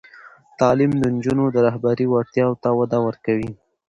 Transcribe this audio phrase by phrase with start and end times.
[0.59, 3.51] تعلیم د نجونو د رهبري وړتیاوو ته وده ورکوي.